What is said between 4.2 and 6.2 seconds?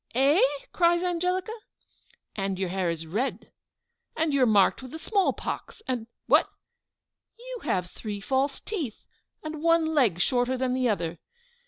you are marked with the small pox and